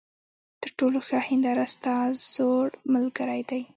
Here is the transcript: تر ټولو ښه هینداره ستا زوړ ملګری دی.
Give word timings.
تر 0.61 0.69
ټولو 0.79 0.97
ښه 1.07 1.19
هینداره 1.27 1.65
ستا 1.75 1.95
زوړ 2.33 2.67
ملګری 2.93 3.41
دی. 3.49 3.61